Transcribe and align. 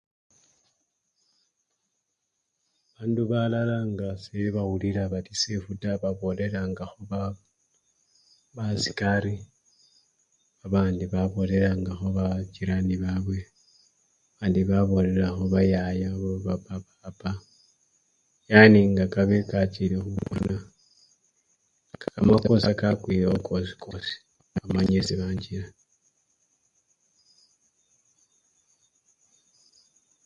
Bandu 3.03 3.23
balala 3.31 3.77
nga 3.91 4.09
khebawulila 4.21 5.01
nga 5.05 5.17
sebali 5.21 5.33
sefu 5.41 5.71
taa 5.81 5.99
babolelangakho 6.01 7.01
basikari 8.57 9.35
babandi 10.59 11.05
babolelangakho 11.13 12.07
bajirani 12.17 12.95
babwe 13.03 13.39
babandi 13.47 14.61
babolelakho 14.69 15.43
bayaya 15.53 16.07
namwe 16.11 16.35
bapa! 16.45 16.75
bapapa 17.01 17.31
yani 18.49 18.81
nekabe 18.95 19.37
kachile 19.51 19.97
khukona 20.05 20.57
nga 21.93 22.07
kamakosa 22.13 22.69
kakwilewo 22.81 23.37
kosikosi 23.47 24.15
bamanye 24.53 24.95
esi 25.01 25.13
banchila. 25.21 25.69